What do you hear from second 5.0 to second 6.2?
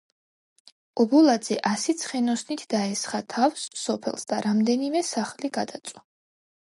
სახლი გადაწვა.